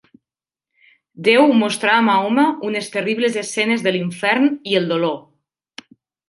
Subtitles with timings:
[1.27, 5.15] Déu mostrà a Mahoma unes terribles escenes de l'infern i el dolor.